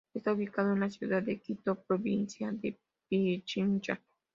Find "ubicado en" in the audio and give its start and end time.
0.33-0.79